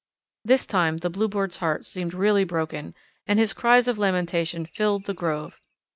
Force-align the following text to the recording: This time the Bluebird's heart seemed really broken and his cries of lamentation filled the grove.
This 0.43 0.65
time 0.65 0.97
the 0.97 1.11
Bluebird's 1.11 1.57
heart 1.57 1.85
seemed 1.85 2.15
really 2.15 2.43
broken 2.43 2.95
and 3.27 3.37
his 3.37 3.53
cries 3.53 3.87
of 3.87 3.99
lamentation 3.99 4.65
filled 4.65 5.05
the 5.05 5.13
grove. 5.13 5.61